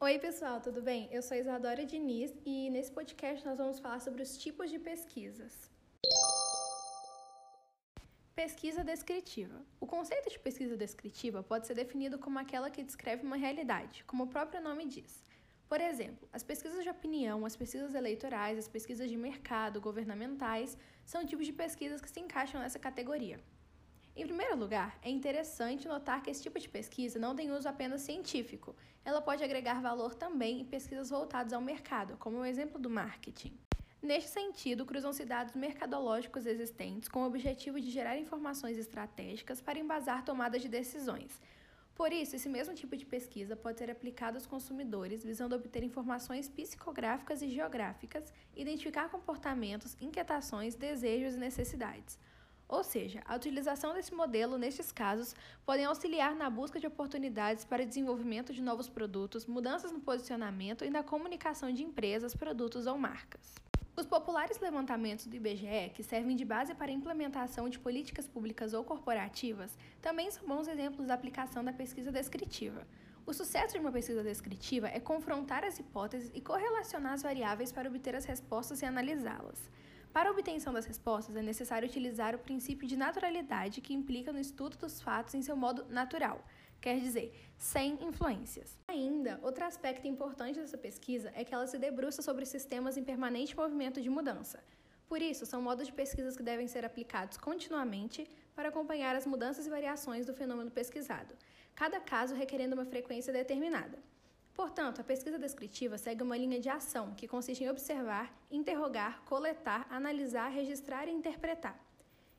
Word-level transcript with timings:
Oi, 0.00 0.16
pessoal, 0.20 0.60
tudo 0.60 0.80
bem? 0.80 1.08
Eu 1.10 1.20
sou 1.20 1.36
Isadora 1.36 1.84
Diniz 1.84 2.32
e 2.46 2.70
nesse 2.70 2.88
podcast 2.92 3.44
nós 3.44 3.58
vamos 3.58 3.80
falar 3.80 3.98
sobre 3.98 4.22
os 4.22 4.38
tipos 4.38 4.70
de 4.70 4.78
pesquisas. 4.78 5.68
Pesquisa 8.32 8.84
descritiva. 8.84 9.60
O 9.80 9.88
conceito 9.88 10.30
de 10.30 10.38
pesquisa 10.38 10.76
descritiva 10.76 11.42
pode 11.42 11.66
ser 11.66 11.74
definido 11.74 12.16
como 12.16 12.38
aquela 12.38 12.70
que 12.70 12.84
descreve 12.84 13.26
uma 13.26 13.34
realidade, 13.34 14.04
como 14.04 14.22
o 14.22 14.28
próprio 14.28 14.62
nome 14.62 14.86
diz. 14.86 15.20
Por 15.68 15.80
exemplo, 15.80 16.28
as 16.32 16.44
pesquisas 16.44 16.84
de 16.84 16.90
opinião, 16.90 17.44
as 17.44 17.56
pesquisas 17.56 17.92
eleitorais, 17.92 18.56
as 18.56 18.68
pesquisas 18.68 19.10
de 19.10 19.16
mercado, 19.16 19.80
governamentais, 19.80 20.78
são 21.04 21.26
tipos 21.26 21.44
de 21.44 21.52
pesquisas 21.52 22.00
que 22.00 22.08
se 22.08 22.20
encaixam 22.20 22.60
nessa 22.60 22.78
categoria. 22.78 23.40
Em 24.18 24.26
primeiro 24.26 24.56
lugar, 24.56 24.98
é 25.00 25.08
interessante 25.08 25.86
notar 25.86 26.20
que 26.20 26.28
esse 26.28 26.42
tipo 26.42 26.58
de 26.58 26.68
pesquisa 26.68 27.20
não 27.20 27.36
tem 27.36 27.52
uso 27.52 27.68
apenas 27.68 28.00
científico, 28.00 28.74
ela 29.04 29.22
pode 29.22 29.44
agregar 29.44 29.80
valor 29.80 30.12
também 30.12 30.60
em 30.60 30.64
pesquisas 30.64 31.10
voltadas 31.10 31.52
ao 31.52 31.60
mercado, 31.60 32.16
como 32.16 32.38
o 32.38 32.44
exemplo 32.44 32.80
do 32.80 32.90
marketing. 32.90 33.56
Neste 34.02 34.30
sentido, 34.30 34.84
cruzam-se 34.84 35.24
dados 35.24 35.54
mercadológicos 35.54 36.46
existentes 36.46 37.08
com 37.08 37.22
o 37.22 37.26
objetivo 37.26 37.80
de 37.80 37.92
gerar 37.92 38.18
informações 38.18 38.76
estratégicas 38.76 39.60
para 39.60 39.78
embasar 39.78 40.24
tomadas 40.24 40.62
de 40.62 40.68
decisões. 40.68 41.40
Por 41.94 42.12
isso, 42.12 42.34
esse 42.34 42.48
mesmo 42.48 42.74
tipo 42.74 42.96
de 42.96 43.06
pesquisa 43.06 43.54
pode 43.54 43.78
ser 43.78 43.88
aplicado 43.88 44.36
aos 44.36 44.46
consumidores 44.46 45.22
visando 45.22 45.54
obter 45.54 45.84
informações 45.84 46.48
psicográficas 46.48 47.40
e 47.40 47.48
geográficas, 47.48 48.32
identificar 48.56 49.10
comportamentos, 49.10 49.96
inquietações, 50.00 50.74
desejos 50.74 51.36
e 51.36 51.38
necessidades. 51.38 52.18
Ou 52.68 52.84
seja, 52.84 53.22
a 53.24 53.34
utilização 53.34 53.94
desse 53.94 54.12
modelo, 54.12 54.58
nestes 54.58 54.92
casos, 54.92 55.34
podem 55.64 55.86
auxiliar 55.86 56.36
na 56.36 56.50
busca 56.50 56.78
de 56.78 56.86
oportunidades 56.86 57.64
para 57.64 57.86
desenvolvimento 57.86 58.52
de 58.52 58.60
novos 58.60 58.90
produtos, 58.90 59.46
mudanças 59.46 59.90
no 59.90 60.00
posicionamento 60.00 60.84
e 60.84 60.90
na 60.90 61.02
comunicação 61.02 61.72
de 61.72 61.82
empresas, 61.82 62.34
produtos 62.34 62.86
ou 62.86 62.98
marcas. 62.98 63.54
Os 63.96 64.04
populares 64.04 64.60
levantamentos 64.60 65.26
do 65.26 65.34
IBGE, 65.34 65.90
que 65.94 66.04
servem 66.04 66.36
de 66.36 66.44
base 66.44 66.74
para 66.74 66.90
a 66.90 66.94
implementação 66.94 67.70
de 67.70 67.78
políticas 67.78 68.28
públicas 68.28 68.74
ou 68.74 68.84
corporativas, 68.84 69.76
também 70.02 70.30
são 70.30 70.46
bons 70.46 70.68
exemplos 70.68 71.06
da 71.06 71.14
aplicação 71.14 71.64
da 71.64 71.72
pesquisa 71.72 72.12
descritiva. 72.12 72.86
O 73.26 73.32
sucesso 73.32 73.74
de 73.74 73.80
uma 73.80 73.90
pesquisa 73.90 74.22
descritiva 74.22 74.88
é 74.88 75.00
confrontar 75.00 75.64
as 75.64 75.78
hipóteses 75.78 76.30
e 76.34 76.40
correlacionar 76.40 77.14
as 77.14 77.22
variáveis 77.22 77.72
para 77.72 77.88
obter 77.88 78.14
as 78.14 78.24
respostas 78.26 78.82
e 78.82 78.86
analisá-las. 78.86 79.70
Para 80.18 80.30
a 80.30 80.32
obtenção 80.32 80.72
das 80.72 80.84
respostas, 80.84 81.36
é 81.36 81.42
necessário 81.42 81.86
utilizar 81.86 82.34
o 82.34 82.40
princípio 82.40 82.88
de 82.88 82.96
naturalidade 82.96 83.80
que 83.80 83.94
implica 83.94 84.32
no 84.32 84.40
estudo 84.40 84.76
dos 84.76 85.00
fatos 85.00 85.32
em 85.32 85.42
seu 85.42 85.54
modo 85.54 85.84
natural, 85.88 86.44
quer 86.80 86.98
dizer, 86.98 87.32
sem 87.56 87.96
influências. 88.04 88.76
Ainda, 88.88 89.38
outro 89.44 89.64
aspecto 89.64 90.08
importante 90.08 90.58
dessa 90.58 90.76
pesquisa 90.76 91.30
é 91.36 91.44
que 91.44 91.54
ela 91.54 91.68
se 91.68 91.78
debruça 91.78 92.20
sobre 92.20 92.44
sistemas 92.44 92.96
em 92.96 93.04
permanente 93.04 93.56
movimento 93.56 94.00
de 94.00 94.10
mudança. 94.10 94.58
Por 95.06 95.22
isso, 95.22 95.46
são 95.46 95.62
modos 95.62 95.86
de 95.86 95.92
pesquisas 95.92 96.36
que 96.36 96.42
devem 96.42 96.66
ser 96.66 96.84
aplicados 96.84 97.38
continuamente 97.38 98.28
para 98.56 98.70
acompanhar 98.70 99.14
as 99.14 99.24
mudanças 99.24 99.68
e 99.68 99.70
variações 99.70 100.26
do 100.26 100.34
fenômeno 100.34 100.72
pesquisado, 100.72 101.32
cada 101.76 102.00
caso 102.00 102.34
requerendo 102.34 102.74
uma 102.74 102.84
frequência 102.84 103.32
determinada. 103.32 103.96
Portanto, 104.58 105.00
a 105.00 105.04
pesquisa 105.04 105.38
descritiva 105.38 105.96
segue 105.96 106.24
uma 106.24 106.36
linha 106.36 106.58
de 106.58 106.68
ação 106.68 107.14
que 107.14 107.28
consiste 107.28 107.62
em 107.62 107.70
observar, 107.70 108.36
interrogar, 108.50 109.22
coletar, 109.24 109.86
analisar, 109.88 110.48
registrar 110.48 111.06
e 111.06 111.12
interpretar. 111.12 111.78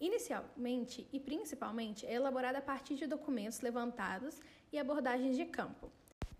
Inicialmente 0.00 1.08
e 1.12 1.18
principalmente 1.18 2.06
é 2.06 2.14
elaborada 2.14 2.58
a 2.58 2.62
partir 2.62 2.94
de 2.94 3.08
documentos 3.08 3.60
levantados 3.62 4.40
e 4.72 4.78
abordagens 4.78 5.36
de 5.36 5.44
campo. 5.44 5.90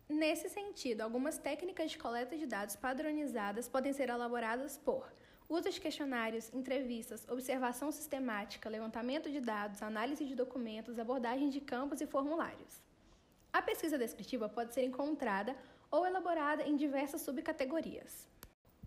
Nesse 0.08 0.48
sentido, 0.48 1.00
algumas 1.00 1.38
técnicas 1.38 1.90
de 1.90 1.98
coleta 1.98 2.38
de 2.38 2.46
dados 2.46 2.76
padronizadas 2.76 3.68
podem 3.68 3.92
ser 3.92 4.10
elaboradas 4.10 4.78
por 4.78 5.12
uso 5.48 5.68
de 5.68 5.80
questionários, 5.80 6.54
entrevistas, 6.54 7.26
observação 7.28 7.90
sistemática, 7.90 8.70
levantamento 8.70 9.28
de 9.28 9.40
dados, 9.40 9.82
análise 9.82 10.24
de 10.24 10.36
documentos, 10.36 11.00
abordagem 11.00 11.50
de 11.50 11.60
campos 11.60 12.00
e 12.00 12.06
formulários. 12.06 12.93
A 13.64 13.72
pesquisa 13.72 13.96
descritiva 13.96 14.46
pode 14.46 14.74
ser 14.74 14.82
encontrada 14.84 15.56
ou 15.90 16.06
elaborada 16.06 16.64
em 16.64 16.76
diversas 16.76 17.22
subcategorias. 17.22 18.28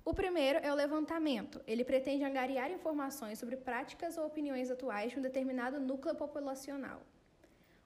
O 0.05 0.13
primeiro 0.13 0.59
é 0.59 0.71
o 0.71 0.75
levantamento. 0.75 1.59
Ele 1.65 1.83
pretende 1.83 2.23
angariar 2.23 2.69
informações 2.69 3.39
sobre 3.39 3.57
práticas 3.57 4.19
ou 4.19 4.27
opiniões 4.27 4.69
atuais 4.69 5.11
de 5.11 5.17
um 5.17 5.23
determinado 5.23 5.79
núcleo 5.79 6.13
populacional. 6.13 7.01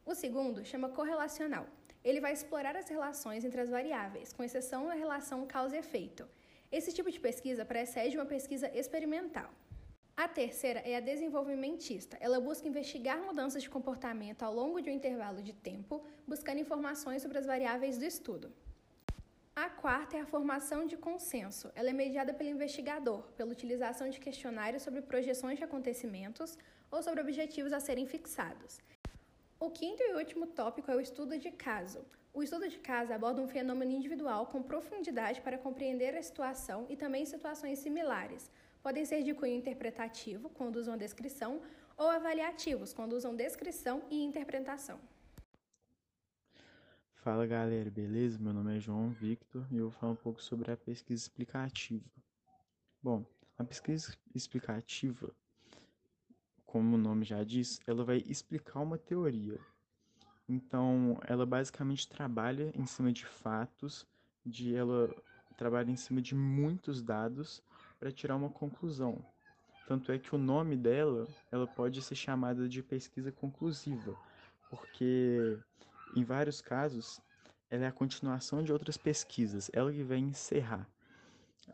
O 0.05 0.13
segundo 0.13 0.65
chama 0.65 0.89
correlacional. 0.89 1.65
Ele 2.03 2.19
vai 2.19 2.33
explorar 2.33 2.75
as 2.75 2.89
relações 2.89 3.45
entre 3.45 3.61
as 3.61 3.69
variáveis, 3.69 4.33
com 4.33 4.43
exceção 4.43 4.87
da 4.87 4.93
relação 4.93 5.47
causa 5.47 5.77
e 5.77 5.79
efeito. 5.79 6.27
Esse 6.69 6.91
tipo 6.91 7.09
de 7.09 7.21
pesquisa 7.21 7.63
precede 7.63 8.17
uma 8.17 8.25
pesquisa 8.25 8.69
experimental. 8.77 9.49
A 10.23 10.27
terceira 10.27 10.81
é 10.81 10.95
a 10.95 10.99
desenvolvimentista. 10.99 12.15
Ela 12.19 12.39
busca 12.39 12.67
investigar 12.67 13.19
mudanças 13.23 13.63
de 13.63 13.69
comportamento 13.75 14.43
ao 14.43 14.53
longo 14.53 14.79
de 14.79 14.87
um 14.87 14.93
intervalo 14.93 15.41
de 15.41 15.51
tempo, 15.51 16.05
buscando 16.27 16.59
informações 16.59 17.23
sobre 17.23 17.39
as 17.39 17.47
variáveis 17.47 17.97
do 17.97 18.05
estudo. 18.05 18.53
A 19.55 19.67
quarta 19.67 20.17
é 20.17 20.19
a 20.21 20.27
formação 20.27 20.85
de 20.85 20.95
consenso. 20.95 21.71
Ela 21.73 21.89
é 21.89 21.93
mediada 21.93 22.35
pelo 22.35 22.51
investigador, 22.51 23.23
pela 23.35 23.51
utilização 23.51 24.11
de 24.11 24.19
questionários 24.19 24.83
sobre 24.83 25.01
projeções 25.01 25.57
de 25.57 25.63
acontecimentos 25.63 26.55
ou 26.91 27.01
sobre 27.01 27.21
objetivos 27.21 27.73
a 27.73 27.79
serem 27.79 28.05
fixados. 28.05 28.79
O 29.59 29.71
quinto 29.71 30.03
e 30.03 30.13
último 30.13 30.45
tópico 30.45 30.91
é 30.91 30.95
o 30.95 31.01
estudo 31.01 31.39
de 31.39 31.49
caso. 31.49 32.05
O 32.31 32.43
estudo 32.43 32.69
de 32.69 32.77
caso 32.77 33.11
aborda 33.11 33.41
um 33.41 33.47
fenômeno 33.47 33.91
individual 33.91 34.45
com 34.45 34.61
profundidade 34.61 35.41
para 35.41 35.57
compreender 35.57 36.15
a 36.15 36.21
situação 36.21 36.85
e 36.89 36.95
também 36.95 37.25
situações 37.25 37.79
similares. 37.79 38.51
Podem 38.81 39.05
ser 39.05 39.21
de 39.21 39.33
cunho 39.35 39.55
interpretativo, 39.55 40.49
quando 40.49 40.77
usam 40.77 40.97
descrição, 40.97 41.61
ou 41.95 42.09
avaliativos, 42.09 42.91
quando 42.91 43.13
usam 43.13 43.35
descrição 43.35 44.01
e 44.09 44.23
interpretação. 44.23 44.99
Fala 47.13 47.45
galera, 47.45 47.91
beleza? 47.91 48.39
Meu 48.39 48.51
nome 48.51 48.75
é 48.75 48.79
João 48.79 49.11
Victor 49.11 49.67
e 49.71 49.77
eu 49.77 49.89
vou 49.89 49.91
falar 49.91 50.13
um 50.13 50.15
pouco 50.15 50.41
sobre 50.41 50.71
a 50.71 50.77
pesquisa 50.77 51.21
explicativa. 51.21 52.09
Bom, 53.03 53.23
a 53.55 53.63
pesquisa 53.63 54.17
explicativa, 54.33 55.31
como 56.65 56.95
o 56.95 56.99
nome 56.99 57.23
já 57.23 57.43
diz, 57.43 57.79
ela 57.85 58.03
vai 58.03 58.23
explicar 58.25 58.79
uma 58.79 58.97
teoria. 58.97 59.59
Então, 60.49 61.19
ela 61.27 61.45
basicamente 61.45 62.09
trabalha 62.09 62.71
em 62.73 62.87
cima 62.87 63.11
de 63.11 63.27
fatos, 63.27 64.07
de 64.43 64.73
ela 64.73 65.07
trabalha 65.55 65.91
em 65.91 65.95
cima 65.95 66.19
de 66.19 66.33
muitos 66.33 67.03
dados 67.03 67.61
para 68.01 68.11
tirar 68.11 68.35
uma 68.35 68.49
conclusão. 68.49 69.23
Tanto 69.87 70.11
é 70.11 70.17
que 70.17 70.33
o 70.33 70.37
nome 70.37 70.75
dela, 70.75 71.27
ela 71.51 71.67
pode 71.67 72.01
ser 72.01 72.15
chamada 72.15 72.67
de 72.67 72.81
pesquisa 72.81 73.31
conclusiva, 73.31 74.17
porque 74.71 75.59
em 76.15 76.23
vários 76.23 76.61
casos, 76.61 77.21
ela 77.69 77.85
é 77.85 77.87
a 77.87 77.91
continuação 77.91 78.63
de 78.63 78.73
outras 78.73 78.97
pesquisas, 78.97 79.69
ela 79.71 79.91
que 79.91 80.01
vai 80.01 80.17
encerrar, 80.17 80.89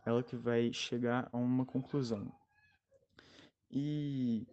ela 0.06 0.22
que 0.22 0.36
vai 0.36 0.74
chegar 0.74 1.30
a 1.32 1.38
uma 1.38 1.66
conclusão. 1.66 2.30
E 3.72 4.46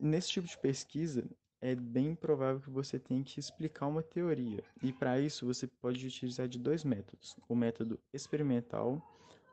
nesse 0.00 0.30
tipo 0.30 0.48
de 0.48 0.56
pesquisa, 0.56 1.28
é 1.60 1.74
bem 1.74 2.14
provável 2.14 2.62
que 2.62 2.70
você 2.70 2.98
tenha 2.98 3.22
que 3.22 3.38
explicar 3.38 3.86
uma 3.86 4.02
teoria. 4.02 4.64
E 4.82 4.94
para 4.94 5.20
isso, 5.20 5.44
você 5.44 5.66
pode 5.66 6.06
utilizar 6.06 6.48
de 6.48 6.58
dois 6.58 6.84
métodos: 6.84 7.36
o 7.46 7.54
método 7.54 8.00
experimental 8.14 9.02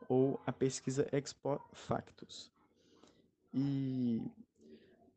ou 0.08 0.40
a 0.46 0.52
pesquisa 0.52 1.08
ex 1.12 1.32
post 1.32 1.66
factus. 1.72 2.50
E 3.52 4.20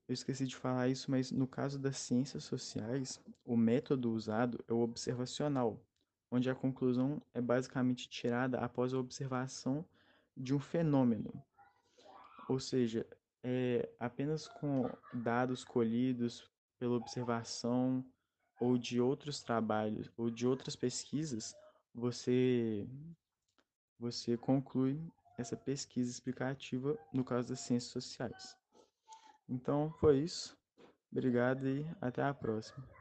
eu 0.07 0.13
esqueci 0.13 0.45
de 0.45 0.55
falar 0.55 0.87
isso, 0.87 1.11
mas 1.11 1.31
no 1.31 1.47
caso 1.47 1.77
das 1.77 1.97
ciências 1.97 2.43
sociais, 2.43 3.19
o 3.43 3.57
método 3.57 4.11
usado 4.11 4.63
é 4.67 4.73
o 4.73 4.79
observacional, 4.79 5.81
onde 6.31 6.49
a 6.49 6.55
conclusão 6.55 7.21
é 7.33 7.41
basicamente 7.41 8.09
tirada 8.09 8.59
após 8.59 8.93
a 8.93 8.99
observação 8.99 9.85
de 10.35 10.53
um 10.53 10.59
fenômeno. 10.59 11.33
Ou 12.47 12.59
seja, 12.59 13.05
é 13.43 13.89
apenas 13.99 14.47
com 14.47 14.89
dados 15.13 15.63
colhidos 15.63 16.49
pela 16.77 16.95
observação 16.95 18.05
ou 18.59 18.77
de 18.77 19.01
outros 19.01 19.41
trabalhos 19.41 20.11
ou 20.15 20.29
de 20.29 20.47
outras 20.47 20.75
pesquisas, 20.75 21.55
você 21.93 22.87
você 23.99 24.37
conclui 24.37 24.99
essa 25.37 25.55
pesquisa 25.55 26.09
explicativa 26.11 26.97
no 27.13 27.23
caso 27.23 27.49
das 27.49 27.59
ciências 27.59 27.91
sociais. 27.91 28.55
Então 29.47 29.91
foi 29.99 30.19
isso. 30.19 30.57
Obrigado 31.11 31.67
e 31.67 31.85
até 32.01 32.23
a 32.23 32.33
próxima. 32.33 32.96